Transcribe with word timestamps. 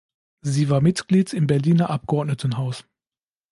Sie 0.43 0.67
war 0.71 0.81
Mitglied 0.81 1.31
im 1.31 1.45
Berliner 1.45 1.91
Abgeordnetenhaus. 1.91 2.85